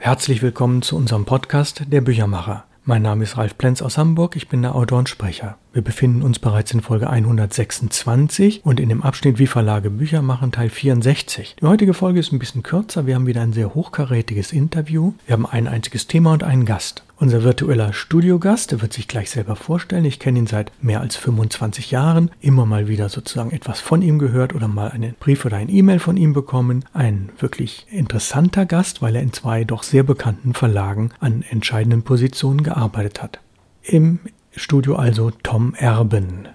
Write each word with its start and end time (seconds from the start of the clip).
Herzlich 0.00 0.42
willkommen 0.42 0.80
zu 0.82 0.96
unserem 0.96 1.24
Podcast 1.24 1.82
Der 1.88 2.00
Büchermacher. 2.00 2.64
Mein 2.84 3.02
Name 3.02 3.24
ist 3.24 3.36
Ralf 3.36 3.58
Plenz 3.58 3.82
aus 3.82 3.98
Hamburg, 3.98 4.36
ich 4.36 4.48
bin 4.48 4.62
der 4.62 4.76
Autor 4.76 5.00
und 5.00 5.08
Sprecher. 5.08 5.58
Wir 5.72 5.82
befinden 5.82 6.22
uns 6.22 6.38
bereits 6.38 6.72
in 6.72 6.80
Folge 6.80 7.10
126 7.10 8.62
und 8.64 8.80
in 8.80 8.88
dem 8.88 9.02
Abschnitt 9.02 9.38
Wie 9.38 9.46
Verlage 9.46 9.90
Bücher 9.90 10.22
machen 10.22 10.50
Teil 10.50 10.70
64. 10.70 11.56
Die 11.60 11.66
heutige 11.66 11.92
Folge 11.92 12.20
ist 12.20 12.32
ein 12.32 12.38
bisschen 12.38 12.62
kürzer, 12.62 13.06
wir 13.06 13.14
haben 13.14 13.26
wieder 13.26 13.42
ein 13.42 13.52
sehr 13.52 13.74
hochkarätiges 13.74 14.52
Interview. 14.52 15.12
Wir 15.26 15.34
haben 15.34 15.46
ein 15.46 15.68
einziges 15.68 16.06
Thema 16.06 16.32
und 16.32 16.42
einen 16.42 16.64
Gast. 16.64 17.04
Unser 17.16 17.42
virtueller 17.42 17.92
Studiogast, 17.92 18.70
der 18.70 18.80
wird 18.80 18.92
sich 18.92 19.08
gleich 19.08 19.30
selber 19.30 19.56
vorstellen. 19.56 20.04
Ich 20.04 20.20
kenne 20.20 20.38
ihn 20.38 20.46
seit 20.46 20.72
mehr 20.80 21.00
als 21.00 21.16
25 21.16 21.90
Jahren. 21.90 22.30
Immer 22.40 22.64
mal 22.64 22.88
wieder 22.88 23.08
sozusagen 23.08 23.50
etwas 23.50 23.80
von 23.80 24.02
ihm 24.02 24.18
gehört 24.18 24.54
oder 24.54 24.68
mal 24.68 24.90
einen 24.90 25.16
Brief 25.20 25.44
oder 25.44 25.56
ein 25.56 25.68
E-Mail 25.68 25.98
von 25.98 26.16
ihm 26.16 26.32
bekommen. 26.32 26.84
Ein 26.94 27.28
wirklich 27.38 27.86
interessanter 27.90 28.66
Gast, 28.66 29.02
weil 29.02 29.16
er 29.16 29.22
in 29.22 29.32
zwei 29.32 29.64
doch 29.64 29.82
sehr 29.82 30.04
bekannten 30.04 30.54
Verlagen 30.54 31.10
an 31.18 31.44
entscheidenden 31.50 32.04
Positionen 32.04 32.62
gearbeitet 32.62 33.22
hat. 33.22 33.40
Im 33.82 34.20
Studio 34.56 34.96
also 34.96 35.30
Tom 35.30 35.74
Erben. 35.74 36.48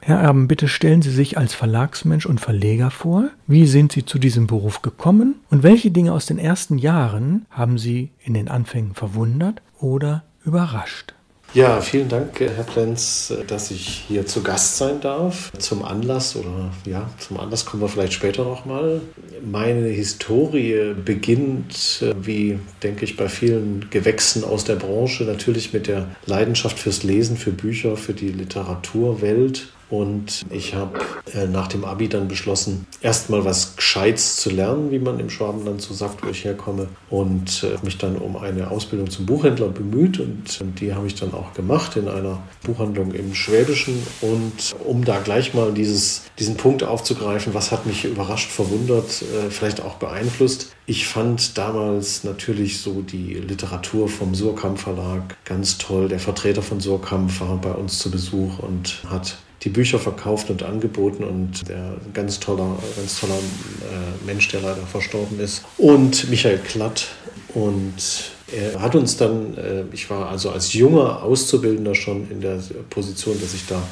Herr 0.00 0.18
Erben, 0.18 0.48
bitte 0.48 0.66
stellen 0.66 1.02
Sie 1.02 1.10
sich 1.10 1.36
als 1.36 1.54
Verlagsmensch 1.54 2.26
und 2.26 2.40
Verleger 2.40 2.90
vor. 2.90 3.28
Wie 3.46 3.66
sind 3.66 3.92
Sie 3.92 4.04
zu 4.04 4.18
diesem 4.18 4.46
Beruf 4.46 4.82
gekommen 4.82 5.36
und 5.50 5.62
welche 5.62 5.90
Dinge 5.90 6.12
aus 6.12 6.26
den 6.26 6.38
ersten 6.38 6.78
Jahren 6.78 7.46
haben 7.50 7.76
Sie 7.76 8.10
in 8.20 8.34
den 8.34 8.48
Anfängen 8.48 8.94
verwundert 8.94 9.60
oder 9.78 10.24
überrascht? 10.44 11.14
Ja, 11.52 11.80
vielen 11.80 12.08
Dank, 12.08 12.38
Herr 12.38 12.62
Plenz, 12.62 13.34
dass 13.48 13.72
ich 13.72 14.04
hier 14.06 14.24
zu 14.24 14.40
Gast 14.40 14.76
sein 14.76 15.00
darf. 15.00 15.50
Zum 15.58 15.84
Anlass 15.84 16.36
oder 16.36 16.70
ja, 16.84 17.10
zum 17.18 17.40
Anlass 17.40 17.64
kommen 17.64 17.82
wir 17.82 17.88
vielleicht 17.88 18.12
später 18.12 18.44
nochmal. 18.44 19.00
Meine 19.42 19.88
Historie 19.88 20.94
beginnt, 21.04 22.04
wie 22.22 22.60
denke 22.84 23.04
ich, 23.04 23.16
bei 23.16 23.28
vielen 23.28 23.88
Gewächsen 23.90 24.44
aus 24.44 24.62
der 24.62 24.76
Branche, 24.76 25.24
natürlich 25.24 25.72
mit 25.72 25.88
der 25.88 26.06
Leidenschaft 26.24 26.78
fürs 26.78 27.02
Lesen, 27.02 27.36
für 27.36 27.50
Bücher, 27.50 27.96
für 27.96 28.14
die 28.14 28.28
Literaturwelt 28.28 29.72
und 29.90 30.42
ich 30.50 30.74
habe 30.74 31.00
äh, 31.34 31.46
nach 31.46 31.66
dem 31.66 31.84
Abi 31.84 32.08
dann 32.08 32.28
beschlossen, 32.28 32.86
erstmal 33.00 33.44
was 33.44 33.74
Gescheites 33.74 34.36
zu 34.36 34.50
lernen, 34.50 34.92
wie 34.92 35.00
man 35.00 35.18
im 35.18 35.30
Schwabenland 35.30 35.82
so 35.82 35.92
sagt, 35.94 36.24
wo 36.24 36.30
ich 36.30 36.44
herkomme. 36.44 36.88
Und 37.10 37.64
äh, 37.64 37.84
mich 37.84 37.98
dann 37.98 38.16
um 38.16 38.36
eine 38.36 38.70
Ausbildung 38.70 39.10
zum 39.10 39.26
Buchhändler 39.26 39.68
bemüht. 39.68 40.20
Und, 40.20 40.60
und 40.60 40.80
die 40.80 40.94
habe 40.94 41.08
ich 41.08 41.16
dann 41.16 41.34
auch 41.34 41.54
gemacht 41.54 41.96
in 41.96 42.08
einer 42.08 42.40
Buchhandlung 42.62 43.12
im 43.12 43.34
Schwäbischen. 43.34 44.00
Und 44.20 44.76
um 44.84 45.04
da 45.04 45.18
gleich 45.18 45.54
mal 45.54 45.72
dieses, 45.72 46.22
diesen 46.38 46.56
Punkt 46.56 46.84
aufzugreifen, 46.84 47.52
was 47.52 47.72
hat 47.72 47.86
mich 47.86 48.04
überrascht, 48.04 48.50
verwundert, 48.50 49.22
äh, 49.22 49.50
vielleicht 49.50 49.80
auch 49.80 49.94
beeinflusst. 49.94 50.72
Ich 50.86 51.08
fand 51.08 51.58
damals 51.58 52.22
natürlich 52.22 52.80
so 52.80 53.02
die 53.02 53.34
Literatur 53.34 54.08
vom 54.08 54.36
Surkamp 54.36 54.78
Verlag 54.78 55.36
ganz 55.44 55.78
toll. 55.78 56.08
Der 56.08 56.20
Vertreter 56.20 56.62
von 56.62 56.80
Surkamp 56.80 57.40
war 57.40 57.56
bei 57.56 57.72
uns 57.72 57.98
zu 57.98 58.10
Besuch 58.10 58.60
und 58.60 59.02
hat 59.08 59.38
die 59.62 59.68
Bücher 59.68 59.98
verkauft 59.98 60.50
und 60.50 60.62
angeboten 60.62 61.24
und 61.24 61.68
der 61.68 61.94
ganz 62.14 62.40
toller, 62.40 62.78
ganz 62.96 63.20
toller 63.20 63.34
äh, 63.34 64.26
Mensch, 64.26 64.48
der 64.48 64.60
leider 64.60 64.86
verstorben 64.86 65.38
ist. 65.38 65.64
Und 65.76 66.30
Michael 66.30 66.58
Klatt. 66.58 67.08
Und 67.52 68.30
er 68.52 68.80
hat 68.80 68.94
uns 68.94 69.16
dann, 69.16 69.56
äh, 69.56 69.84
ich 69.92 70.10
war 70.10 70.28
also 70.28 70.50
als 70.50 70.72
junger 70.72 71.22
Auszubildender 71.22 71.94
schon 71.94 72.30
in 72.30 72.40
der 72.40 72.58
Position, 72.88 73.40
dass 73.40 73.54
ich 73.54 73.66
da 73.66 73.82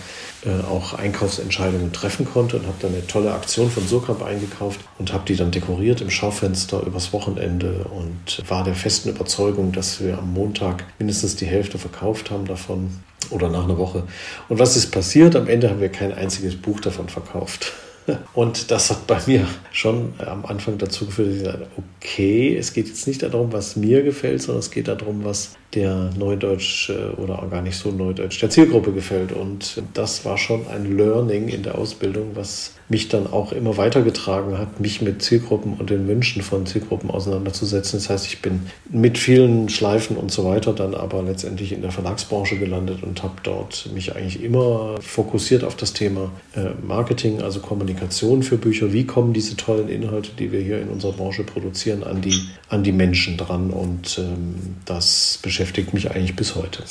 äh, 0.44 0.64
auch 0.70 0.94
Einkaufsentscheidungen 0.94 1.92
treffen 1.92 2.24
konnte 2.24 2.56
und 2.56 2.66
habe 2.66 2.76
dann 2.80 2.92
eine 2.92 3.06
tolle 3.06 3.32
Aktion 3.32 3.70
von 3.70 3.86
Surkamp 3.86 4.22
eingekauft 4.22 4.80
und 4.98 5.12
habe 5.12 5.24
die 5.26 5.36
dann 5.36 5.50
dekoriert 5.50 6.00
im 6.00 6.10
Schaufenster 6.10 6.82
übers 6.86 7.12
Wochenende 7.12 7.86
und 7.90 8.48
war 8.48 8.64
der 8.64 8.74
festen 8.74 9.08
Überzeugung, 9.08 9.72
dass 9.72 10.00
wir 10.00 10.18
am 10.18 10.32
Montag 10.32 10.84
mindestens 10.98 11.36
die 11.36 11.46
Hälfte 11.46 11.78
verkauft 11.78 12.30
haben 12.30 12.46
davon 12.46 12.90
oder 13.30 13.48
nach 13.48 13.64
einer 13.64 13.78
Woche. 13.78 14.04
Und 14.48 14.58
was 14.58 14.76
ist 14.76 14.90
passiert? 14.90 15.36
Am 15.36 15.48
Ende 15.48 15.70
haben 15.70 15.80
wir 15.80 15.88
kein 15.88 16.12
einziges 16.12 16.56
Buch 16.56 16.80
davon 16.80 17.08
verkauft. 17.08 17.72
Und 18.34 18.70
das 18.70 18.90
hat 18.90 19.06
bei 19.06 19.20
mir 19.26 19.46
schon 19.72 20.12
am 20.18 20.46
Anfang 20.46 20.78
dazu 20.78 21.06
geführt, 21.06 21.28
dass 21.28 21.36
ich 21.36 21.42
gesagt 21.44 21.68
okay, 22.00 22.56
es 22.56 22.72
geht 22.72 22.88
jetzt 22.88 23.06
nicht 23.06 23.22
darum, 23.22 23.52
was 23.52 23.76
mir 23.76 24.02
gefällt, 24.02 24.42
sondern 24.42 24.60
es 24.60 24.70
geht 24.70 24.88
darum, 24.88 25.24
was 25.24 25.56
der 25.74 26.10
Neudeutsch 26.16 26.90
oder 27.18 27.46
gar 27.50 27.62
nicht 27.62 27.76
so 27.76 27.90
Neudeutsch 27.90 28.40
der 28.40 28.50
Zielgruppe 28.50 28.92
gefällt. 28.92 29.32
Und 29.32 29.82
das 29.94 30.24
war 30.24 30.38
schon 30.38 30.66
ein 30.68 30.96
Learning 30.96 31.48
in 31.48 31.62
der 31.62 31.76
Ausbildung, 31.76 32.30
was 32.34 32.72
mich 32.88 33.08
dann 33.08 33.26
auch 33.26 33.52
immer 33.52 33.76
weitergetragen 33.76 34.56
hat, 34.56 34.80
mich 34.80 35.02
mit 35.02 35.20
Zielgruppen 35.20 35.74
und 35.74 35.90
den 35.90 36.08
Wünschen 36.08 36.40
von 36.40 36.64
Zielgruppen 36.64 37.10
auseinanderzusetzen. 37.10 37.98
Das 37.98 38.08
heißt, 38.08 38.26
ich 38.26 38.40
bin 38.40 38.62
mit 38.88 39.18
vielen 39.18 39.68
Schleifen 39.68 40.16
und 40.16 40.30
so 40.30 40.44
weiter 40.44 40.72
dann 40.72 40.94
aber 40.94 41.22
letztendlich 41.22 41.72
in 41.72 41.82
der 41.82 41.90
Verlagsbranche 41.90 42.56
gelandet 42.56 43.02
und 43.02 43.22
habe 43.22 43.34
dort 43.42 43.90
mich 43.92 44.16
eigentlich 44.16 44.42
immer 44.42 44.96
fokussiert 45.02 45.64
auf 45.64 45.76
das 45.76 45.92
Thema 45.92 46.30
äh, 46.56 46.70
Marketing, 46.82 47.42
also 47.42 47.60
Kommunikation 47.60 48.42
für 48.42 48.56
Bücher. 48.56 48.90
Wie 48.94 49.04
kommen 49.04 49.34
diese 49.34 49.56
tollen 49.56 49.90
Inhalte, 49.90 50.30
die 50.38 50.50
wir 50.50 50.60
hier 50.60 50.80
in 50.80 50.88
unserer 50.88 51.12
Branche 51.12 51.44
produzieren, 51.44 52.02
an 52.04 52.22
die, 52.22 52.40
an 52.70 52.82
die 52.82 52.92
Menschen 52.92 53.36
dran? 53.36 53.68
Und 53.68 54.18
ähm, 54.18 54.76
das 54.86 55.40
beschäftigt 55.42 55.57
mich 55.92 56.10
eigentlich 56.10 56.36
bis 56.36 56.54
heute. 56.54 56.82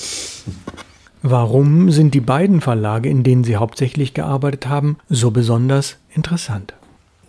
Warum 1.21 1.91
sind 1.91 2.13
die 2.13 2.21
beiden 2.21 2.61
Verlage, 2.61 3.09
in 3.09 3.23
denen 3.23 3.43
Sie 3.43 3.57
hauptsächlich 3.57 4.13
gearbeitet 4.13 4.67
haben, 4.67 4.97
so 5.09 5.31
besonders 5.31 5.97
interessant? 6.13 6.73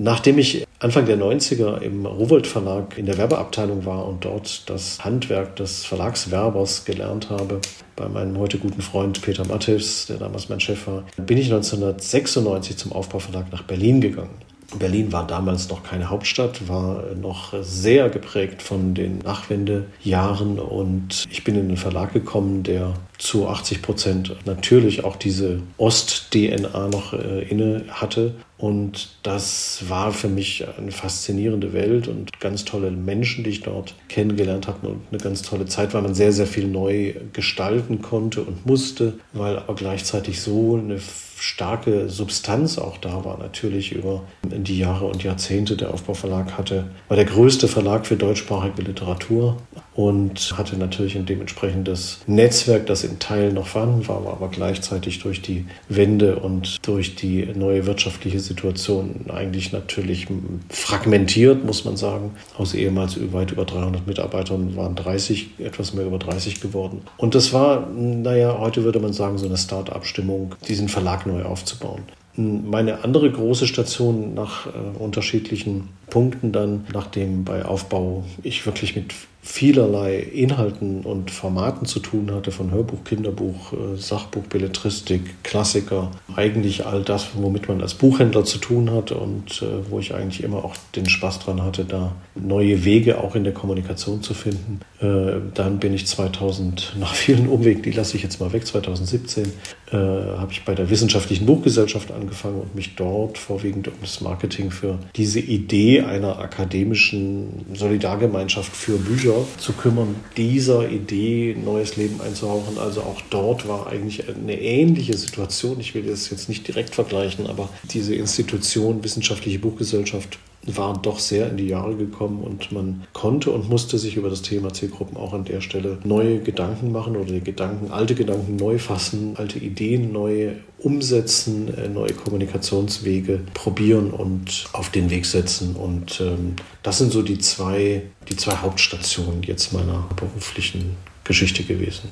Nachdem 0.01 0.39
ich 0.39 0.65
Anfang 0.79 1.07
der 1.07 1.19
90er 1.19 1.81
im 1.81 2.07
Rowold 2.07 2.47
Verlag 2.47 2.97
in 2.97 3.07
der 3.07 3.19
Werbeabteilung 3.19 3.85
war 3.85 4.07
und 4.07 4.25
dort 4.25 4.71
das 4.71 5.05
Handwerk 5.05 5.57
des 5.57 5.85
Verlagswerbers 5.85 6.85
gelernt 6.85 7.31
habe, 7.31 7.61
bei 7.97 8.09
meinem 8.09 8.39
heute 8.39 8.59
guten 8.59 8.81
Freund 8.81 9.21
Peter 9.21 9.45
Matthews, 9.45 10.07
der 10.07 10.19
damals 10.19 10.49
mein 10.49 10.61
Chef 10.61 10.87
war, 10.87 11.03
bin 11.17 11.37
ich 11.37 11.47
1996 11.47 12.77
zum 12.77 12.93
Aufbauverlag 12.93 13.51
nach 13.51 13.63
Berlin 13.63 14.01
gegangen. 14.01 14.31
Berlin 14.77 15.13
war 15.13 15.27
damals 15.27 15.71
noch 15.71 15.83
keine 15.83 16.11
Hauptstadt, 16.11 16.69
war 16.69 17.05
noch 17.15 17.55
sehr 17.63 18.11
geprägt 18.11 18.61
von 18.61 18.95
den 18.95 19.19
Nachwendejahren 19.19 20.59
und 20.59 21.27
ich 21.31 21.43
bin 21.43 21.57
in 21.57 21.69
den 21.69 21.77
Verlag 21.79 22.13
gekommen, 22.13 22.65
der 22.65 22.93
zu 23.17 23.49
80 23.49 23.83
Prozent 23.83 24.37
natürlich 24.45 25.05
auch 25.05 25.17
diese 25.17 25.63
Ost-DNA 25.79 26.89
noch 26.89 27.15
äh, 27.15 27.43
inne 27.49 27.85
hatte. 27.89 28.35
Und 28.59 29.17
das 29.23 29.85
war 29.89 30.13
für 30.13 30.29
mich 30.29 30.67
eine 30.79 30.91
faszinierende 30.91 31.73
Welt 31.73 32.09
und 32.09 32.39
ganz 32.41 32.65
tolle 32.65 32.91
Menschen, 32.91 33.45
die 33.45 33.51
ich 33.51 33.63
dort 33.63 33.95
kennengelernt 34.09 34.67
habe 34.67 34.89
und 34.89 35.01
eine 35.11 35.21
ganz 35.21 35.43
tolle 35.43 35.67
Zeit, 35.67 35.95
weil 35.95 36.03
man 36.03 36.15
sehr, 36.15 36.33
sehr 36.33 36.47
viel 36.47 36.67
neu 36.67 37.15
gestalten 37.33 38.03
konnte 38.03 38.43
und 38.43 38.67
musste, 38.67 39.15
weil 39.33 39.59
aber 39.59 39.75
gleichzeitig 39.75 40.41
so 40.41 40.77
eine 40.77 41.01
starke 41.39 42.09
Substanz 42.09 42.79
auch 42.79 42.99
da 42.99 43.25
war, 43.25 43.39
natürlich 43.39 43.93
über 43.93 44.23
die 44.43 44.79
Jahre 44.79 45.07
und 45.07 45.23
Jahrzehnte. 45.23 45.77
Der 45.77 45.93
Aufbauverlag 45.95 46.59
hatte, 46.59 46.91
war 47.09 47.17
der 47.17 47.27
größte 47.27 47.69
Verlag 47.69 48.07
für 48.07 48.17
deutschsprachige 48.17 48.83
Literatur 48.83 49.57
und 49.99 50.57
hatte 50.57 50.77
natürlich 50.77 51.17
ein 51.17 51.27
dementsprechendes 51.27 52.21
Netzwerk, 52.29 52.87
das 52.87 53.03
in 53.03 53.19
Teilen 53.19 53.55
noch 53.55 53.67
vorhanden 53.67 54.07
war, 54.07 54.25
war 54.25 54.35
aber 54.35 54.47
gleichzeitig 54.47 55.19
durch 55.19 55.43
die 55.43 55.67
Wende 55.89 56.37
und 56.37 56.77
durch 56.87 57.17
die 57.17 57.45
neue 57.47 57.85
wirtschaftliche 57.85 58.39
Situation 58.39 59.25
eigentlich 59.29 59.73
natürlich 59.73 60.29
fragmentiert, 60.69 61.65
muss 61.65 61.85
man 61.85 61.97
sagen. 61.97 62.31
Aus 62.57 62.75
ehemals 62.75 63.19
weit 63.33 63.51
über 63.51 63.65
300 63.65 64.07
Mitarbeitern 64.07 64.77
waren 64.77 64.95
30, 64.95 65.59
etwas 65.59 65.95
mehr 65.95 66.07
über 66.07 66.19
30 66.19 66.61
geworden. 66.61 67.03
Und 67.17 67.35
das 67.35 67.53
war, 67.53 67.89
naja, 67.91 68.57
heute 68.57 68.85
würde 68.85 69.01
man 69.01 69.13
sagen, 69.13 69.37
so 69.37 69.47
eine 69.47 69.57
Start-up-Stimmung, 69.57 70.55
diesen 70.69 70.89
Verlag 70.89 71.27
neu 71.27 71.43
aufzubauen. 71.43 72.03
Meine 72.37 73.03
andere 73.03 73.33
große 73.33 73.67
Station 73.67 74.35
nach 74.35 74.67
äh, 74.67 74.71
unterschiedlichen 75.01 75.89
Punkten 76.11 76.53
dann, 76.53 76.87
nachdem 76.93 77.45
bei 77.45 77.65
Aufbau 77.65 78.25
ich 78.43 78.65
wirklich 78.67 78.97
mit 78.97 79.15
vielerlei 79.49 80.19
Inhalten 80.19 81.05
und 81.05 81.31
Formaten 81.31 81.87
zu 81.87 82.01
tun 82.01 82.33
hatte, 82.33 82.51
von 82.51 82.71
Hörbuch, 82.71 83.03
Kinderbuch, 83.05 83.73
äh, 83.73 83.97
Sachbuch, 83.97 84.43
Belletristik, 84.43 85.43
Klassiker, 85.43 86.11
eigentlich 86.37 86.85
all 86.85 87.03
das, 87.03 87.29
womit 87.35 87.67
man 87.67 87.81
als 87.81 87.95
Buchhändler 87.95 88.45
zu 88.45 88.59
tun 88.59 88.91
hat 88.91 89.11
und 89.11 89.63
äh, 89.63 89.91
wo 89.91 90.01
ich 90.01 90.15
eigentlich 90.15 90.43
immer 90.43 90.65
auch 90.65 90.77
den 90.95 91.09
Spaß 91.09 91.39
dran 91.39 91.63
hatte, 91.63 91.87
da 91.87 92.15
neue 92.35 92.85
Wege 92.85 93.23
auch 93.23 93.35
in 93.37 93.45
der 93.45 93.55
Kommunikation 93.55 94.23
zu 94.23 94.35
finden. 94.35 94.81
Äh, 95.01 95.41
dann 95.55 95.79
bin 95.79 95.95
ich 95.95 96.07
2000, 96.07 96.97
nach 97.01 97.15
vielen 97.15 97.49
Umwegen, 97.49 97.81
die 97.81 97.93
lasse 97.93 98.17
ich 98.17 98.23
jetzt 98.23 98.41
mal 98.41 98.53
weg, 98.53 98.67
2017, 98.67 99.51
habe 99.91 100.53
ich 100.53 100.67
bei 100.67 100.75
der 100.75 100.91
Wissenschaftlichen 100.91 101.47
Buchgesellschaft 101.47 102.13
angefangen 102.13 102.61
und 102.61 102.75
mich 102.75 102.95
dort 102.95 103.39
vorwiegend 103.39 103.89
um 103.89 103.95
das 104.03 104.21
Marketing 104.21 104.71
für 104.71 104.99
diese 105.17 105.41
Idee 105.41 105.98
einer 106.03 106.39
akademischen 106.39 107.67
Solidargemeinschaft 107.75 108.75
für 108.75 108.99
Bücher 108.99 109.47
zu 109.59 109.73
kümmern, 109.73 110.17
dieser 110.37 110.89
Idee 110.89 111.57
neues 111.63 111.97
Leben 111.97 112.21
einzuhauchen. 112.21 112.79
Also 112.79 113.03
auch 113.03 113.21
dort 113.31 113.69
war 113.69 113.87
eigentlich 113.87 114.29
eine 114.29 114.61
ähnliche 114.61 115.17
Situation. 115.17 115.81
Ich 115.81 115.95
will 115.95 116.05
das 116.05 116.31
jetzt 116.31 116.49
nicht 116.49 116.67
direkt 116.67 116.95
vergleichen, 116.95 117.47
aber 117.47 117.69
diese 117.93 118.15
Institution, 118.15 119.03
Wissenschaftliche 119.05 119.59
Buchgesellschaft, 119.59 120.39
war 120.67 121.01
doch 121.01 121.19
sehr 121.19 121.49
in 121.51 121.57
die 121.57 121.69
Jahre 121.69 121.95
gekommen 121.97 122.43
und 122.43 122.73
man 122.73 123.05
konnte 123.13 123.51
und 123.51 123.69
musste 123.69 123.99
sich 123.99 124.17
über 124.17 124.29
das 124.29 124.43
Thema 124.43 124.73
Zielgruppen 124.73 125.17
auch 125.17 125.33
an 125.33 125.45
der 125.45 125.61
Stelle 125.61 125.99
neue 126.05 126.41
Gedanken 126.41 126.93
machen 126.93 127.17
oder 127.17 127.33
die 127.33 127.41
Gedanken, 127.41 127.91
alte 127.91 128.15
Gedanken 128.15 128.57
neu 128.57 128.79
fassen, 128.79 129.35
alte 129.37 129.59
Ideen 129.59 130.13
neu 130.13 130.53
umsetzen, 130.79 131.75
äh, 131.77 131.89
neue 131.89 132.13
Kommunikationswege 132.13 133.41
probieren 133.55 134.11
und 134.11 134.69
auf 134.73 134.91
den 134.91 135.11
Weg 135.11 135.27
setzen. 135.27 135.75
Und 135.77 136.21
ähm, 136.21 136.57
das 136.83 136.99
sind 136.99 137.13
so 137.13 137.23
die 137.23 137.39
zwei, 137.39 138.03
die 138.29 138.37
zwei 138.37 138.57
Hauptstationen 138.57 139.43
jetzt 139.43 139.73
meiner 139.73 140.07
beruflichen 140.17 140.97
Geschichte 141.25 141.63
gewesen. 141.63 142.11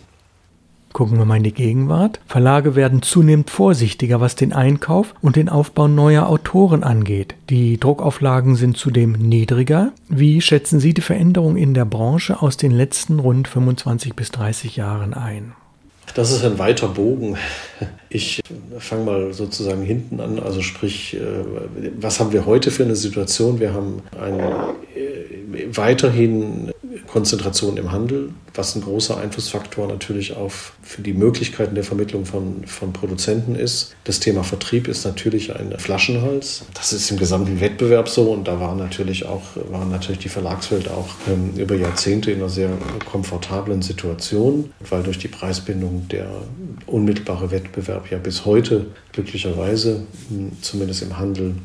Gucken 0.96 1.18
wir 1.18 1.26
mal 1.26 1.36
in 1.36 1.42
die 1.42 1.52
Gegenwart. 1.52 2.20
Verlage 2.26 2.74
werden 2.74 3.02
zunehmend 3.02 3.50
vorsichtiger, 3.50 4.22
was 4.22 4.34
den 4.34 4.54
Einkauf 4.54 5.14
und 5.20 5.36
den 5.36 5.50
Aufbau 5.50 5.88
neuer 5.88 6.26
Autoren 6.26 6.82
angeht. 6.82 7.34
Die 7.50 7.78
Druckauflagen 7.78 8.56
sind 8.56 8.78
zudem 8.78 9.12
niedriger. 9.12 9.92
Wie 10.08 10.40
schätzen 10.40 10.80
Sie 10.80 10.94
die 10.94 11.02
Veränderung 11.02 11.58
in 11.58 11.74
der 11.74 11.84
Branche 11.84 12.40
aus 12.40 12.56
den 12.56 12.70
letzten 12.70 13.18
rund 13.18 13.46
25 13.46 14.14
bis 14.14 14.30
30 14.30 14.76
Jahren 14.76 15.12
ein? 15.12 15.52
Das 16.14 16.30
ist 16.30 16.42
ein 16.46 16.58
weiter 16.58 16.88
Bogen. 16.88 17.36
Ich 18.08 18.40
fange 18.78 19.04
mal 19.04 19.32
sozusagen 19.34 19.82
hinten 19.82 20.20
an. 20.20 20.38
Also 20.38 20.62
sprich, 20.62 21.14
äh, 21.14 21.20
was 22.00 22.20
haben 22.20 22.32
wir 22.32 22.46
heute 22.46 22.70
für 22.70 22.84
eine 22.84 22.96
Situation? 22.96 23.60
Wir 23.60 23.74
haben 23.74 24.00
eine 24.18 24.74
äh, 24.96 25.76
weiterhin 25.76 26.72
Konzentration 27.06 27.76
im 27.76 27.92
Handel, 27.92 28.30
was 28.54 28.74
ein 28.74 28.82
großer 28.82 29.16
Einflussfaktor 29.16 29.86
natürlich 29.88 30.36
auf 30.36 30.74
für 30.82 31.02
die 31.02 31.12
Möglichkeiten 31.12 31.74
der 31.74 31.84
Vermittlung 31.84 32.26
von, 32.26 32.66
von 32.66 32.92
Produzenten 32.92 33.54
ist. 33.54 33.94
Das 34.04 34.20
Thema 34.20 34.44
Vertrieb 34.44 34.88
ist 34.88 35.04
natürlich 35.04 35.54
ein 35.54 35.78
Flaschenhals. 35.78 36.64
Das 36.74 36.92
ist 36.92 37.10
im 37.10 37.16
gesamten 37.16 37.60
Wettbewerb 37.60 38.08
so 38.08 38.32
und 38.32 38.46
da 38.48 38.60
war 38.60 38.74
natürlich 38.74 39.26
auch, 39.26 39.42
war 39.70 39.84
natürlich 39.84 40.20
die 40.20 40.28
Verlagswelt 40.28 40.88
auch 40.88 41.08
ähm, 41.28 41.54
über 41.56 41.74
Jahrzehnte 41.74 42.30
in 42.30 42.38
einer 42.38 42.48
sehr 42.48 42.70
komfortablen 43.10 43.82
Situation, 43.82 44.72
weil 44.88 45.02
durch 45.02 45.18
die 45.18 45.28
Preisbindung 45.28 46.08
der 46.08 46.28
unmittelbare 46.86 47.50
Wettbewerb 47.50 48.10
ja 48.10 48.18
bis 48.18 48.44
heute 48.44 48.86
glücklicherweise, 49.12 50.06
hm, 50.28 50.52
zumindest 50.60 51.02
im 51.02 51.18
Handel, 51.18 51.56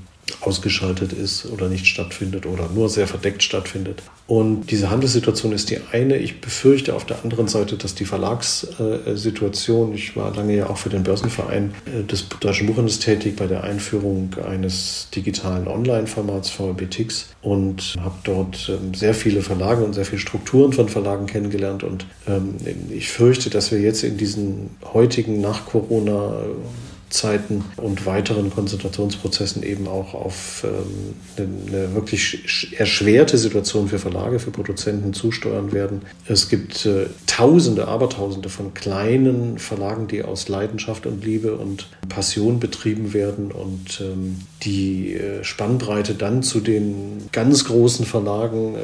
ausgeschaltet 0.41 1.13
ist 1.13 1.45
oder 1.45 1.67
nicht 1.69 1.85
stattfindet 1.85 2.45
oder 2.45 2.69
nur 2.73 2.89
sehr 2.89 3.07
verdeckt 3.07 3.43
stattfindet. 3.43 4.01
Und 4.27 4.71
diese 4.71 4.89
Handelssituation 4.89 5.51
ist 5.51 5.69
die 5.69 5.79
eine. 5.91 6.17
Ich 6.17 6.41
befürchte 6.41 6.95
auf 6.95 7.05
der 7.05 7.21
anderen 7.23 7.47
Seite, 7.47 7.75
dass 7.75 7.95
die 7.95 8.05
Verlagssituation, 8.05 9.93
ich 9.93 10.15
war 10.15 10.33
lange 10.33 10.55
ja 10.55 10.69
auch 10.69 10.77
für 10.77 10.89
den 10.89 11.03
Börsenverein 11.03 11.73
äh, 11.85 12.03
des 12.03 12.29
Deutschen 12.39 12.67
Buchhandels 12.67 12.99
tätig 12.99 13.35
bei 13.35 13.47
der 13.47 13.63
Einführung 13.63 14.33
eines 14.47 15.09
digitalen 15.13 15.67
Online-Formats 15.67 16.49
VBTX 16.49 17.27
und 17.41 17.95
habe 17.99 18.15
dort 18.23 18.69
ähm, 18.69 18.93
sehr 18.93 19.13
viele 19.13 19.41
Verlage 19.41 19.83
und 19.83 19.93
sehr 19.93 20.05
viele 20.05 20.21
Strukturen 20.21 20.71
von 20.73 20.87
Verlagen 20.87 21.25
kennengelernt. 21.25 21.83
Und 21.83 22.05
ähm, 22.27 22.55
ich 22.89 23.09
fürchte, 23.09 23.49
dass 23.49 23.71
wir 23.71 23.79
jetzt 23.79 24.03
in 24.03 24.17
diesen 24.17 24.71
heutigen 24.93 25.41
Nach-Corona- 25.41 26.45
Zeiten 27.11 27.63
und 27.77 28.05
weiteren 28.05 28.49
Konzentrationsprozessen 28.49 29.63
eben 29.63 29.87
auch 29.87 30.13
auf 30.13 30.65
ähm, 30.65 31.13
eine, 31.37 31.93
wirklich 31.93 32.75
erschwerte 32.77 33.37
Situation 33.37 33.89
für 33.89 33.99
Verlage, 33.99 34.39
für 34.39 34.51
Produzenten 34.51 35.13
zusteuern 35.13 35.71
werden. 35.71 36.01
Es 36.27 36.49
gibt 36.49 36.85
äh, 36.85 37.07
Tausende, 37.27 37.87
Abertausende 37.87 38.49
von 38.49 38.73
kleinen 38.73 39.57
Verlagen, 39.57 40.07
die 40.07 40.23
aus 40.23 40.49
Leidenschaft 40.49 41.05
und 41.05 41.23
Liebe 41.23 41.55
und 41.55 41.87
Passion 42.09 42.59
betrieben 42.59 43.13
werden 43.13 43.51
und 43.51 44.01
ähm, 44.01 44.37
die 44.63 45.15
äh, 45.15 45.43
Spannbreite 45.43 46.13
dann 46.13 46.43
zu 46.43 46.59
den 46.59 47.29
ganz 47.31 47.65
großen 47.65 48.05
Verlagen 48.05 48.75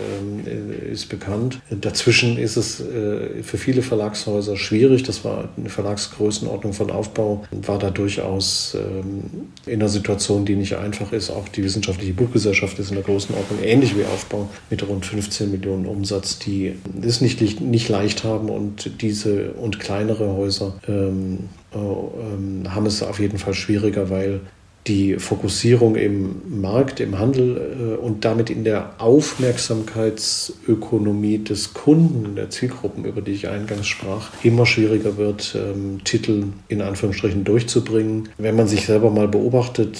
äh, 0.45 0.91
ist 0.91 1.09
bekannt. 1.09 1.59
Dazwischen 1.69 2.37
ist 2.37 2.57
es 2.57 2.79
äh, 2.79 3.43
für 3.43 3.57
viele 3.57 3.81
Verlagshäuser 3.81 4.57
schwierig. 4.57 5.03
Das 5.03 5.23
war 5.23 5.49
eine 5.55 5.69
Verlagsgrößenordnung 5.69 6.73
von 6.73 6.91
Aufbau, 6.91 7.45
war 7.51 7.79
dadurch 7.79 8.07
durchaus 8.07 8.75
ähm, 8.75 9.49
in 9.65 9.81
einer 9.81 9.89
Situation, 9.89 10.45
die 10.45 10.55
nicht 10.55 10.77
einfach 10.77 11.11
ist. 11.11 11.29
Auch 11.29 11.47
die 11.49 11.63
wissenschaftliche 11.63 12.13
Buchgesellschaft 12.13 12.79
ist 12.79 12.89
in 12.89 12.95
der 12.95 13.03
Größenordnung 13.03 13.59
ähnlich 13.63 13.97
wie 13.97 14.05
Aufbau 14.05 14.49
mit 14.69 14.87
rund 14.87 15.05
15 15.05 15.51
Millionen 15.51 15.85
Umsatz, 15.85 16.39
die 16.39 16.75
es 17.01 17.21
nicht, 17.21 17.61
nicht 17.61 17.89
leicht 17.89 18.23
haben 18.23 18.49
und 18.49 19.01
diese 19.01 19.51
und 19.53 19.79
kleinere 19.79 20.35
Häuser 20.35 20.79
ähm, 20.87 21.49
äh, 21.73 21.77
ähm, 21.77 22.63
haben 22.73 22.85
es 22.85 23.03
auf 23.03 23.19
jeden 23.19 23.37
Fall 23.37 23.53
schwieriger, 23.53 24.09
weil 24.09 24.41
die 24.85 25.15
Fokussierung 25.15 25.95
im 25.95 26.61
Markt, 26.61 26.99
im 26.99 27.17
Handel 27.19 27.57
äh, 27.57 27.95
und 27.97 28.25
damit 28.25 28.49
in 28.49 28.63
der 28.63 28.95
Aufmerksamkeitsökonomie 28.99 31.37
des 31.39 31.73
Kunden, 31.73 32.35
der 32.35 32.49
Zielgruppen, 32.49 33.03
über 33.05 33.21
die 33.21 33.33
ich 33.33 33.49
eingangs 33.49 33.87
sprach, 33.87 34.31
immer 34.43 34.65
schwieriger 34.65 35.17
wird, 35.17 35.55
ähm, 35.55 36.01
Titel 36.03 36.47
in 36.67 36.81
Anführungsstrichen 36.81 37.43
durchzubringen. 37.43 38.29
Wenn 38.37 38.55
man 38.55 38.67
sich 38.67 38.85
selber 38.85 39.11
mal 39.11 39.27
beobachtet, 39.27 39.99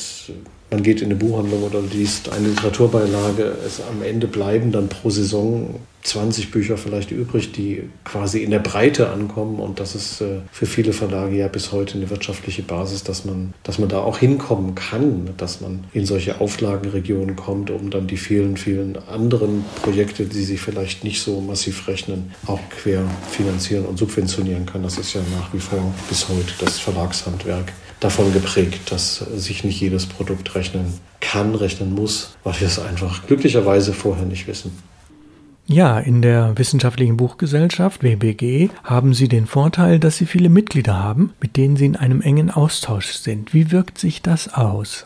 man 0.70 0.84
geht 0.84 1.02
in 1.02 1.08
eine 1.08 1.16
Buchhandlung 1.16 1.64
oder 1.64 1.82
liest 1.82 2.32
eine 2.32 2.50
Literaturbeilage, 2.50 3.56
es 3.66 3.82
am 3.82 4.04
Ende 4.04 4.28
bleiben 4.28 4.72
dann 4.72 4.90
pro 4.90 5.10
Saison 5.10 5.80
20 6.08 6.52
Bücher 6.52 6.78
vielleicht 6.78 7.12
übrig, 7.12 7.52
die 7.52 7.90
quasi 8.06 8.42
in 8.42 8.52
der 8.52 8.60
Breite 8.60 9.10
ankommen. 9.10 9.60
Und 9.60 9.80
das 9.80 9.94
ist 9.94 10.22
äh, 10.22 10.40
für 10.52 10.66
viele 10.66 10.94
Verlage 10.94 11.36
ja 11.36 11.48
bis 11.48 11.72
heute 11.72 11.98
eine 11.98 12.10
wirtschaftliche 12.10 12.64
Basis, 12.64 13.04
dass 13.04 13.26
man, 13.26 13.54
dass 13.64 13.78
man 13.78 13.90
da 13.90 14.00
auch 14.00 14.18
hinkommen 14.18 14.74
kann, 14.76 15.30
dass 15.38 15.60
man 15.60 15.84
in 15.94 16.06
solche 16.06 16.40
Auflagenregionen 16.40 17.36
kommt, 17.36 17.70
um 17.72 17.90
dann 17.90 18.08
die 18.08 18.18
vielen, 18.18 18.58
vielen 18.58 18.98
anderen 19.10 19.66
Projekte, 19.82 20.26
die 20.26 20.44
sich 20.44 20.62
vielleicht 20.62 21.04
nicht 21.04 21.22
so 21.22 21.42
massiv 21.42 21.88
rechnen, 21.88 22.34
auch 22.46 22.62
quer 22.70 23.04
finanzieren 23.30 23.86
und 23.86 23.98
subventionieren 23.98 24.66
kann. 24.66 24.84
Das 24.84 24.98
ist 24.98 25.14
ja 25.14 25.22
nach 25.38 25.54
wie 25.54 25.60
vor 25.60 25.94
bis 26.08 26.30
heute 26.30 26.54
das 26.60 26.80
Verlagshandwerk 26.80 27.74
davon 28.00 28.32
geprägt, 28.32 28.92
dass 28.92 29.18
sich 29.18 29.64
nicht 29.64 29.82
jedes 29.82 30.06
Produkt 30.06 30.56
rechnen 30.56 30.94
kann, 31.20 31.56
rechnen 31.56 31.94
muss, 31.94 32.38
weil 32.44 32.60
wir 32.60 32.68
es 32.68 32.80
einfach 32.80 33.26
glücklicherweise 33.28 33.92
vorher 33.92 34.26
nicht 34.26 34.48
wissen. 34.48 34.72
Ja, 35.70 36.00
in 36.00 36.22
der 36.22 36.58
Wissenschaftlichen 36.58 37.18
Buchgesellschaft 37.18 38.02
WBG 38.02 38.70
haben 38.86 39.14
Sie 39.14 39.28
den 39.28 39.48
Vorteil, 39.48 40.00
dass 40.00 40.16
Sie 40.16 40.26
viele 40.26 40.48
Mitglieder 40.48 40.98
haben, 40.98 41.34
mit 41.42 41.58
denen 41.58 41.76
Sie 41.76 41.86
in 41.86 41.98
einem 41.98 42.22
engen 42.22 42.50
Austausch 42.50 43.12
sind. 43.12 43.54
Wie 43.54 43.70
wirkt 43.70 43.98
sich 43.98 44.22
das 44.22 44.54
aus? 44.54 45.06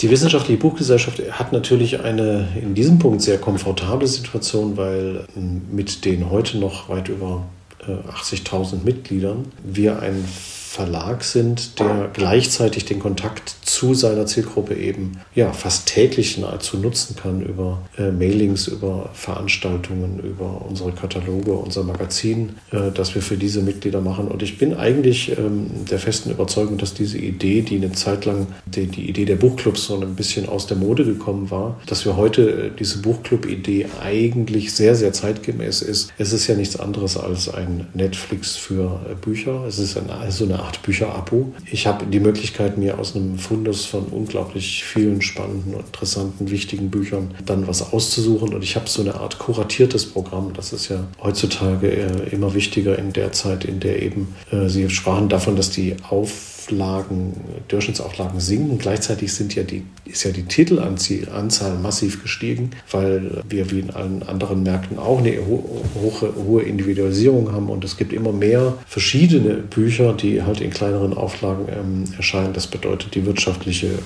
Die 0.00 0.08
Wissenschaftliche 0.08 0.60
Buchgesellschaft 0.60 1.20
hat 1.32 1.52
natürlich 1.52 2.00
eine 2.04 2.46
in 2.62 2.74
diesem 2.74 3.00
Punkt 3.00 3.20
sehr 3.20 3.38
komfortable 3.38 4.06
Situation, 4.06 4.76
weil 4.76 5.26
mit 5.72 6.04
den 6.04 6.30
heute 6.30 6.58
noch 6.58 6.88
weit 6.88 7.08
über 7.08 7.42
80.000 7.86 8.74
äh, 8.74 8.84
Mitgliedern 8.84 9.46
wir 9.64 10.00
ein 10.00 10.24
Verlag 10.70 11.24
sind, 11.24 11.80
der 11.80 12.10
gleichzeitig 12.12 12.84
den 12.84 13.00
Kontakt 13.00 13.56
zu 13.62 13.92
seiner 13.92 14.26
Zielgruppe 14.26 14.76
eben 14.76 15.18
ja, 15.34 15.52
fast 15.52 15.86
täglich 15.86 16.38
nahezu 16.38 16.78
nutzen 16.78 17.16
kann 17.16 17.42
über 17.42 17.82
äh, 17.98 18.12
Mailings, 18.12 18.68
über 18.68 19.10
Veranstaltungen, 19.12 20.20
über 20.20 20.64
unsere 20.68 20.92
Kataloge, 20.92 21.54
unser 21.54 21.82
Magazin, 21.82 22.50
äh, 22.70 22.92
das 22.94 23.16
wir 23.16 23.22
für 23.22 23.36
diese 23.36 23.62
Mitglieder 23.62 24.00
machen. 24.00 24.28
Und 24.28 24.44
ich 24.44 24.58
bin 24.58 24.72
eigentlich 24.74 25.36
ähm, 25.36 25.70
der 25.90 25.98
festen 25.98 26.30
Überzeugung, 26.30 26.78
dass 26.78 26.94
diese 26.94 27.18
Idee, 27.18 27.62
die 27.62 27.74
eine 27.74 27.90
Zeit 27.90 28.24
lang 28.24 28.46
die, 28.64 28.86
die 28.86 29.08
Idee 29.08 29.24
der 29.24 29.36
Buchclubs 29.36 29.86
so 29.86 30.00
ein 30.00 30.14
bisschen 30.14 30.48
aus 30.48 30.68
der 30.68 30.76
Mode 30.76 31.04
gekommen 31.04 31.50
war, 31.50 31.80
dass 31.86 32.04
wir 32.04 32.16
heute 32.16 32.48
äh, 32.48 32.70
diese 32.78 32.98
Buchclub-Idee 32.98 33.86
eigentlich 34.00 34.72
sehr, 34.72 34.94
sehr 34.94 35.12
zeitgemäß 35.12 35.82
ist. 35.82 36.12
Es 36.16 36.32
ist 36.32 36.46
ja 36.46 36.54
nichts 36.54 36.78
anderes 36.78 37.16
als 37.16 37.52
ein 37.52 37.88
Netflix 37.92 38.54
für 38.54 39.00
äh, 39.10 39.14
Bücher. 39.16 39.64
Es 39.66 39.80
ist 39.80 39.96
eine, 39.96 40.14
also 40.14 40.44
eine 40.44 40.59
Art 40.60 40.82
Bücherabo. 40.82 41.52
Ich 41.70 41.86
habe 41.86 42.06
die 42.06 42.20
Möglichkeit, 42.20 42.78
mir 42.78 42.98
aus 42.98 43.16
einem 43.16 43.38
Fundus 43.38 43.86
von 43.86 44.04
unglaublich 44.06 44.84
vielen 44.84 45.22
spannenden, 45.22 45.74
interessanten, 45.74 46.50
wichtigen 46.50 46.90
Büchern 46.90 47.34
dann 47.44 47.66
was 47.66 47.92
auszusuchen. 47.92 48.54
Und 48.54 48.62
ich 48.62 48.76
habe 48.76 48.88
so 48.88 49.02
eine 49.02 49.14
Art 49.14 49.38
kuratiertes 49.38 50.06
Programm. 50.06 50.52
Das 50.54 50.72
ist 50.72 50.88
ja 50.88 51.04
heutzutage 51.22 51.88
immer 52.30 52.54
wichtiger 52.54 52.98
in 52.98 53.12
der 53.12 53.32
Zeit, 53.32 53.64
in 53.64 53.80
der 53.80 54.02
eben 54.02 54.34
äh, 54.50 54.68
Sie 54.68 54.88
sprachen 54.90 55.28
davon, 55.28 55.56
dass 55.56 55.70
die 55.70 55.96
Auf 56.08 56.59
Auflagen, 56.60 57.32
Durchschnittsauflagen 57.68 58.38
sinken. 58.38 58.78
Gleichzeitig 58.78 59.32
sind 59.32 59.54
ja 59.54 59.62
die, 59.62 59.82
ist 60.04 60.24
ja 60.24 60.30
die 60.30 60.42
Titelanzahl 60.42 61.78
massiv 61.78 62.22
gestiegen, 62.22 62.70
weil 62.90 63.42
wir 63.48 63.70
wie 63.70 63.80
in 63.80 63.90
allen 63.90 64.22
anderen 64.22 64.62
Märkten 64.62 64.98
auch 64.98 65.18
eine 65.18 65.38
hohe, 65.46 66.34
hohe 66.36 66.62
Individualisierung 66.62 67.52
haben 67.52 67.70
und 67.70 67.84
es 67.84 67.96
gibt 67.96 68.12
immer 68.12 68.32
mehr 68.32 68.74
verschiedene 68.86 69.54
Bücher, 69.54 70.12
die 70.12 70.42
halt 70.42 70.60
in 70.60 70.70
kleineren 70.70 71.14
Auflagen 71.14 71.66
ähm, 71.68 72.04
erscheinen. 72.16 72.52
Das 72.52 72.66
bedeutet, 72.66 73.14
die 73.14 73.24
wirtschaftliche 73.24 73.98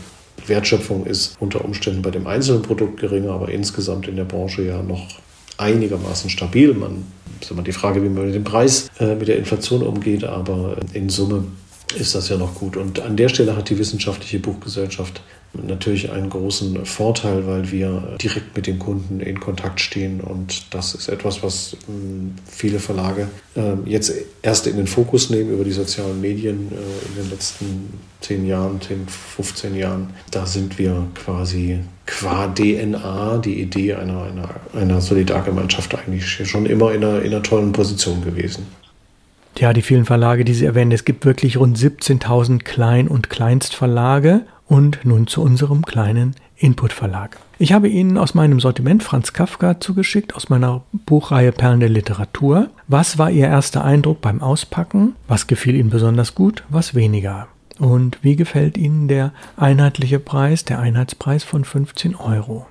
Wertschöpfung 0.47 1.07
ist 1.07 1.37
unter 1.41 1.65
Umständen 1.65 2.03
bei 2.03 2.11
dem 2.11 2.27
einzelnen 2.27 2.63
Produkt 2.63 3.01
geringer, 3.01 3.33
aber 3.33 3.49
insgesamt 3.49 4.07
in 4.07 4.17
der 4.17 4.25
Branche 4.25 4.63
ja 4.63 4.81
noch 4.83 5.09
einigermaßen 5.59 6.31
stabil. 6.31 6.73
Man 6.75 7.05
ist 7.41 7.51
immer 7.51 7.63
die 7.63 7.73
Frage, 7.73 8.03
wie 8.03 8.09
man 8.09 8.27
mit 8.27 8.35
dem 8.35 8.45
Preis, 8.45 8.89
äh, 9.01 9.15
mit 9.15 9.29
der 9.29 9.39
Inflation 9.39 9.83
umgeht, 9.83 10.25
aber 10.25 10.77
in 10.93 11.09
Summe 11.09 11.45
ist 11.97 12.15
das 12.15 12.29
ja 12.29 12.37
noch 12.37 12.55
gut. 12.55 12.77
Und 12.77 13.01
an 13.01 13.17
der 13.17 13.29
Stelle 13.29 13.57
hat 13.57 13.71
die 13.71 13.79
Wissenschaftliche 13.79 14.39
Buchgesellschaft 14.39 15.23
natürlich 15.63 16.11
einen 16.11 16.31
großen 16.31 16.85
Vorteil, 16.85 17.47
weil 17.47 17.71
wir 17.71 18.17
direkt 18.21 18.57
mit 18.57 18.67
den 18.67 18.79
Kunden 18.79 19.21
in 19.21 19.39
Kontakt 19.41 19.81
stehen 19.81 20.21
und 20.21 20.75
das 20.75 20.95
ist 20.95 21.09
etwas, 21.09 21.43
was 21.43 21.77
hm, 21.87 22.35
viele 22.47 22.81
Verlage 22.81 23.29
ähm, 23.57 23.83
jetzt 23.87 24.13
erst 24.43 24.67
in 24.67 24.77
den 24.77 24.87
Fokus 24.87 25.31
nehmen 25.31 25.51
über 25.53 25.65
die 25.65 25.73
sozialen 25.73 26.21
Medien 26.21 26.73
äh, 26.73 27.09
in 27.09 27.23
den 27.23 27.31
letzten 27.31 27.99
10 28.23 28.47
Jahren, 28.47 28.81
10, 28.81 29.07
15 29.07 29.77
Jahren. 29.77 30.11
Da 30.31 30.47
sind 30.47 30.79
wir 30.79 31.07
quasi 31.15 31.81
qua 32.07 32.49
DNA, 32.49 33.39
die 33.39 33.61
Idee 33.61 33.95
einer, 33.95 34.25
einer, 34.25 34.49
einer 34.75 35.01
Solidargemeinschaft 35.01 35.95
eigentlich 35.95 36.27
schon 36.49 36.67
immer 36.67 36.93
in 36.93 37.05
einer, 37.05 37.23
in 37.23 37.33
einer 37.33 37.43
tollen 37.43 37.73
Position 37.73 38.25
gewesen. 38.25 38.67
Ja, 39.57 39.73
die 39.73 39.83
vielen 39.83 40.05
Verlage, 40.05 40.45
die 40.45 40.55
Sie 40.55 40.65
erwähnen, 40.65 40.93
es 40.93 41.05
gibt 41.05 41.25
wirklich 41.25 41.57
rund 41.59 41.79
17.000 41.79 42.65
Klein- 42.65 43.09
und 43.09 43.31
Kleinstverlage. 43.31 44.43
Und 44.67 45.01
nun 45.05 45.27
zu 45.27 45.43
unserem 45.43 45.85
kleinen 45.85 46.35
Input-Verlag. 46.57 47.39
Ich 47.59 47.73
habe 47.75 47.89
Ihnen 47.89 48.17
aus 48.17 48.35
meinem 48.35 48.61
Sortiment 48.61 49.03
Franz 49.03 49.35
Kafka 49.35 49.79
zugeschickt, 49.79 50.35
aus 50.35 50.49
meiner 50.49 50.83
Buchreihe 50.93 51.53
Perlen 51.53 51.81
der 51.81 51.91
Literatur. 51.91 52.71
Was 52.89 53.19
war 53.19 53.31
Ihr 53.31 53.47
erster 53.47 53.85
Eindruck 53.85 54.23
beim 54.23 54.41
Auspacken? 54.41 55.15
Was 55.29 55.47
gefiel 55.47 55.75
Ihnen 55.75 55.91
besonders 55.91 56.35
gut? 56.35 56.65
Was 56.71 56.95
weniger? 56.95 57.49
Und 57.79 58.19
wie 58.23 58.37
gefällt 58.37 58.79
Ihnen 58.79 59.07
der 59.07 59.33
einheitliche 59.57 60.19
Preis, 60.19 60.65
der 60.65 60.79
Einheitspreis 60.79 61.45
von 61.45 61.65
15 61.65 62.15
Euro? 62.15 62.67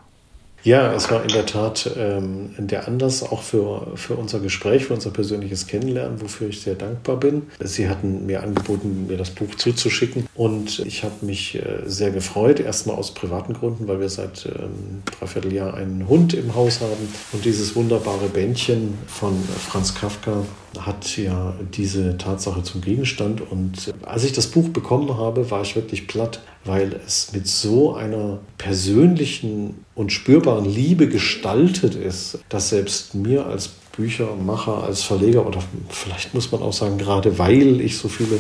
Ja, 0.64 0.94
es 0.94 1.12
war 1.12 1.24
in 1.24 1.30
der 1.30 1.46
Tat 1.46 1.92
ähm, 1.98 2.52
der 2.58 2.88
Anlass 2.88 3.22
auch 3.22 3.42
für, 3.42 3.88
für 3.96 4.16
unser 4.16 4.40
Gespräch, 4.40 4.86
für 4.86 4.94
unser 4.94 5.12
persönliches 5.12 5.68
Kennenlernen, 5.68 6.22
wofür 6.22 6.48
ich 6.48 6.62
sehr 6.62 6.76
dankbar 6.76 7.18
bin. 7.18 7.44
Sie 7.60 7.90
hatten 7.90 8.26
mir 8.26 8.44
angeboten, 8.44 9.08
mir 9.08 9.18
das 9.18 9.32
Buch 9.32 9.56
zuzuschicken 9.56 10.26
und 10.36 10.80
ich 10.80 11.04
habe 11.04 11.26
mich 11.26 11.56
äh, 11.56 11.82
sehr 11.86 12.12
gefreut. 12.12 12.62
Erstmal 12.62 12.96
aus 12.96 13.14
privaten 13.14 13.54
Gründen, 13.54 13.90
weil 13.90 14.00
wir 14.00 14.08
seit 14.08 14.46
ähm, 14.46 15.04
dreiviertel 15.20 15.52
Jahr 15.52 15.74
einen 15.74 16.08
Hund 16.08 16.34
im 16.34 16.56
Haus 16.56 16.80
haben 16.80 17.14
und 17.34 17.44
dieses 17.44 17.76
wunderbare 17.76 18.28
Bändchen 18.28 18.98
von 19.08 19.34
Franz 19.70 19.94
Kafka 19.94 20.44
hat 20.80 21.18
ja 21.18 21.54
diese 21.74 22.18
Tatsache 22.18 22.64
zum 22.64 22.82
Gegenstand. 22.82 23.42
Und 23.42 23.90
äh, 23.90 24.06
als 24.06 24.24
ich 24.24 24.32
das 24.32 24.48
Buch 24.48 24.70
bekommen 24.70 25.18
habe, 25.18 25.52
war 25.52 25.62
ich 25.62 25.76
wirklich 25.76 26.08
platt, 26.08 26.42
weil 26.66 27.00
es 27.06 27.32
mit 27.34 27.48
so 27.48 27.96
einer 27.96 28.40
persönlichen 28.58 29.86
und 29.96 30.12
spürbaren 30.12 30.66
Liebe 30.66 31.08
gestaltet 31.08 31.96
ist, 31.96 32.40
dass 32.50 32.70
selbst 32.70 33.16
mir 33.16 33.46
als 33.46 33.70
Büchermacher, 33.96 34.84
als 34.84 35.04
Verleger 35.04 35.46
oder 35.46 35.60
vielleicht 35.90 36.34
muss 36.34 36.52
man 36.52 36.64
auch 36.64 36.74
sagen, 36.74 36.98
gerade 36.98 37.38
weil 37.38 37.80
ich 37.80 37.98
so 37.98 38.08
viele 38.08 38.40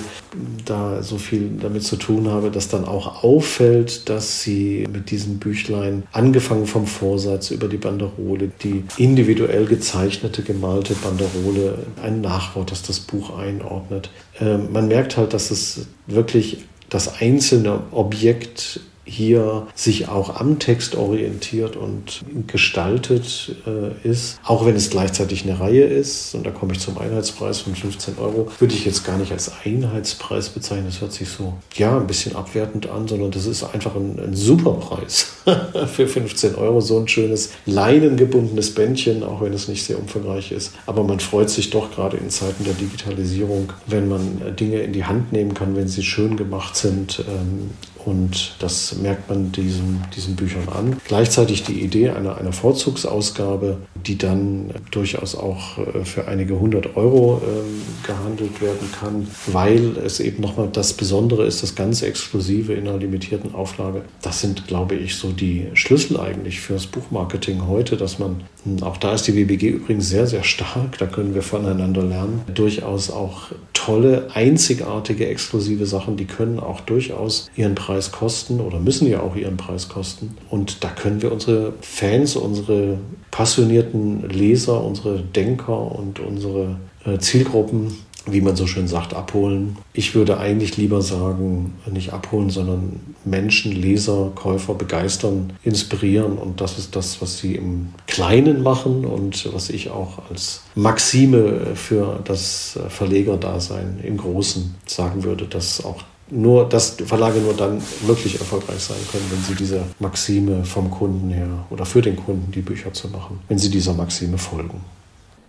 da 0.65 1.03
so 1.03 1.19
viel 1.19 1.51
damit 1.61 1.83
zu 1.83 1.95
tun 1.95 2.27
habe, 2.27 2.49
dass 2.49 2.69
dann 2.69 2.85
auch 2.85 3.23
auffällt, 3.23 4.09
dass 4.09 4.41
sie 4.41 4.87
mit 4.91 5.11
diesem 5.11 5.37
Büchlein 5.37 6.03
angefangen 6.11 6.65
vom 6.65 6.87
Vorsatz 6.87 7.51
über 7.51 7.67
die 7.67 7.77
Banderole, 7.77 8.51
die 8.63 8.83
individuell 8.97 9.65
gezeichnete, 9.65 10.41
gemalte 10.41 10.95
Banderole, 10.95 11.77
ein 12.01 12.21
Nachwort, 12.21 12.71
das 12.71 12.81
das 12.81 12.99
Buch 12.99 13.37
einordnet. 13.37 14.09
Ähm, 14.39 14.71
man 14.73 14.87
merkt 14.87 15.17
halt, 15.17 15.35
dass 15.35 15.51
es 15.51 15.85
wirklich 16.07 16.65
das 16.89 17.21
einzelne 17.21 17.79
Objekt 17.91 18.79
hier 19.05 19.67
sich 19.75 20.07
auch 20.07 20.39
am 20.39 20.59
Text 20.59 20.95
orientiert 20.95 21.75
und 21.75 22.23
gestaltet 22.47 23.55
äh, 23.67 24.07
ist, 24.07 24.39
auch 24.43 24.65
wenn 24.65 24.75
es 24.75 24.89
gleichzeitig 24.89 25.43
eine 25.43 25.59
Reihe 25.59 25.83
ist, 25.83 26.35
und 26.35 26.45
da 26.45 26.51
komme 26.51 26.73
ich 26.73 26.79
zum 26.79 26.97
Einheitspreis 26.97 27.59
von 27.59 27.75
15 27.75 28.17
Euro, 28.17 28.49
würde 28.59 28.73
ich 28.73 28.85
jetzt 28.85 29.03
gar 29.03 29.17
nicht 29.17 29.31
als 29.31 29.51
Einheitspreis 29.65 30.49
bezeichnen, 30.49 30.85
das 30.87 31.01
hört 31.01 31.11
sich 31.11 31.29
so, 31.29 31.53
ja, 31.75 31.97
ein 31.97 32.07
bisschen 32.07 32.35
abwertend 32.35 32.89
an, 32.89 33.07
sondern 33.07 33.31
das 33.31 33.45
ist 33.45 33.63
einfach 33.63 33.95
ein, 33.95 34.19
ein 34.19 34.35
super 34.35 34.73
Preis 34.73 35.33
für 35.93 36.07
15 36.07 36.55
Euro, 36.55 36.79
so 36.79 36.99
ein 36.99 37.07
schönes 37.07 37.51
leinengebundenes 37.65 38.73
Bändchen, 38.73 39.23
auch 39.23 39.41
wenn 39.41 39.53
es 39.53 39.67
nicht 39.67 39.83
sehr 39.83 39.99
umfangreich 39.99 40.51
ist, 40.51 40.73
aber 40.85 41.03
man 41.03 41.19
freut 41.19 41.49
sich 41.49 41.69
doch 41.69 41.91
gerade 41.91 42.17
in 42.17 42.29
Zeiten 42.29 42.63
der 42.63 42.73
Digitalisierung, 42.73 43.73
wenn 43.87 44.07
man 44.07 44.55
Dinge 44.55 44.79
in 44.81 44.93
die 44.93 45.03
Hand 45.03 45.33
nehmen 45.33 45.53
kann, 45.53 45.75
wenn 45.75 45.87
sie 45.87 46.03
schön 46.03 46.37
gemacht 46.37 46.75
sind 46.75 47.23
ähm, 47.27 47.71
und 48.05 48.55
das 48.59 48.95
merkt 48.95 49.29
man 49.29 49.51
diesen, 49.51 50.03
diesen 50.15 50.35
Büchern 50.35 50.67
an. 50.69 50.97
Gleichzeitig 51.07 51.63
die 51.63 51.81
Idee 51.81 52.09
einer, 52.09 52.37
einer 52.37 52.53
Vorzugsausgabe, 52.53 53.77
die 54.05 54.17
dann 54.17 54.71
durchaus 54.91 55.35
auch 55.35 55.77
äh, 55.77 56.03
für 56.03 56.27
einige 56.27 56.59
hundert 56.59 56.95
Euro 56.97 57.41
äh, 57.43 58.05
gehandelt 58.07 58.61
werden 58.61 58.89
kann, 58.91 59.27
weil 59.47 59.97
es 59.97 60.19
eben 60.19 60.41
nochmal 60.41 60.69
das 60.71 60.93
Besondere 60.93 61.45
ist, 61.45 61.63
das 61.63 61.75
ganze 61.75 62.07
Exklusive 62.07 62.73
in 62.73 62.87
einer 62.87 62.97
limitierten 62.97 63.55
Auflage. 63.55 64.01
Das 64.21 64.41
sind, 64.41 64.67
glaube 64.67 64.95
ich, 64.95 65.15
so 65.15 65.31
die 65.31 65.67
Schlüssel 65.73 66.19
eigentlich 66.19 66.59
fürs 66.59 66.87
Buchmarketing 66.87 67.67
heute, 67.67 67.97
dass 67.97 68.19
man, 68.19 68.43
hm, 68.63 68.83
auch 68.83 68.97
da 68.97 69.13
ist 69.13 69.27
die 69.27 69.35
WBG 69.35 69.69
übrigens 69.69 70.09
sehr, 70.09 70.27
sehr 70.27 70.43
stark, 70.43 70.97
da 70.97 71.05
können 71.05 71.33
wir 71.33 71.41
voneinander 71.41 72.03
lernen, 72.03 72.41
durchaus 72.53 73.09
auch 73.09 73.51
tolle, 73.73 74.29
einzigartige, 74.33 75.27
exklusive 75.27 75.85
Sachen, 75.85 76.17
die 76.17 76.25
können 76.25 76.59
auch 76.59 76.81
durchaus 76.81 77.49
ihren 77.55 77.75
Preis 77.75 78.11
kosten 78.11 78.59
oder 78.59 78.79
müssen 78.79 79.07
ja 79.09 79.21
auch 79.21 79.35
ihren 79.35 79.57
Preis 79.57 79.89
kosten. 79.89 80.37
Und 80.49 80.83
da 80.83 80.89
können 80.89 81.21
wir 81.21 81.31
unsere 81.31 81.73
Fans, 81.81 82.35
unsere 82.35 82.97
passionierten 83.31 83.92
Leser, 83.93 84.83
unsere 84.83 85.19
Denker 85.19 85.91
und 85.91 86.19
unsere 86.19 86.77
äh, 87.05 87.17
Zielgruppen 87.19 87.91
wie 88.25 88.41
man 88.41 88.55
so 88.55 88.67
schön 88.67 88.87
sagt, 88.87 89.13
abholen. 89.13 89.77
Ich 89.91 90.15
würde 90.15 90.37
eigentlich 90.37 90.77
lieber 90.77 91.01
sagen, 91.01 91.73
nicht 91.91 92.13
abholen, 92.13 92.49
sondern 92.49 93.01
Menschen, 93.25 93.71
Leser, 93.71 94.31
Käufer 94.33 94.75
begeistern, 94.75 95.53
inspirieren. 95.63 96.37
Und 96.37 96.61
das 96.61 96.77
ist 96.77 96.95
das, 96.95 97.21
was 97.21 97.39
sie 97.39 97.55
im 97.55 97.89
Kleinen 98.07 98.63
machen 98.63 99.05
und 99.05 99.53
was 99.53 99.69
ich 99.69 99.89
auch 99.89 100.29
als 100.29 100.61
Maxime 100.75 101.75
für 101.75 102.21
das 102.23 102.79
Verlegerdasein 102.87 103.99
im 104.03 104.17
Großen 104.17 104.75
sagen 104.85 105.23
würde, 105.23 105.45
dass 105.45 105.83
auch 105.83 106.03
nur, 106.29 106.67
dass 106.67 106.97
Verlage 107.05 107.39
nur 107.39 107.53
dann 107.53 107.81
wirklich 108.05 108.39
erfolgreich 108.39 108.79
sein 108.79 108.97
können, 109.11 109.25
wenn 109.29 109.43
sie 109.43 109.55
dieser 109.55 109.83
Maxime 109.99 110.63
vom 110.63 110.89
Kunden 110.89 111.29
her 111.29 111.65
oder 111.69 111.85
für 111.85 112.01
den 112.01 112.15
Kunden 112.15 112.51
die 112.51 112.61
Bücher 112.61 112.93
zu 112.93 113.09
machen, 113.09 113.39
wenn 113.47 113.57
sie 113.57 113.69
dieser 113.69 113.93
Maxime 113.93 114.37
folgen. 114.37 114.81